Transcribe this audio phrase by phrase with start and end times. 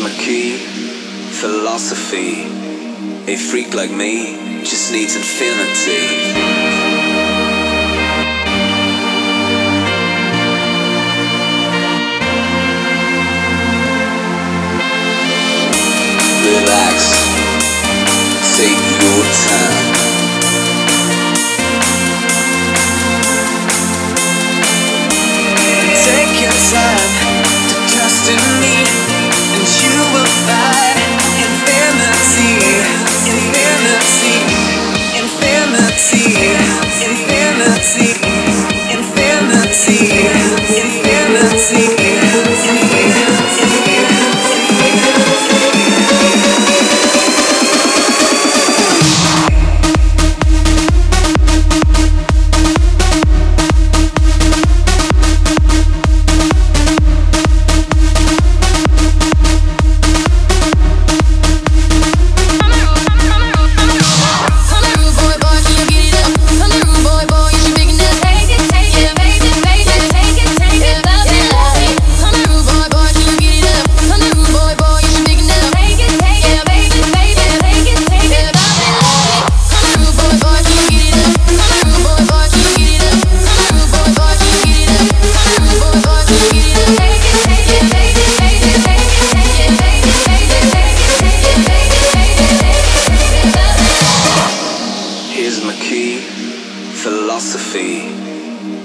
[0.00, 2.44] my key, philosophy.
[3.30, 6.00] A freak like me just needs infinity.
[16.44, 17.10] Relax,
[18.56, 19.73] take your time.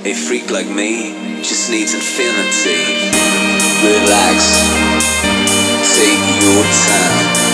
[0.09, 2.81] A freak like me just needs infinity.
[3.85, 4.57] Relax,
[5.93, 7.48] take your time.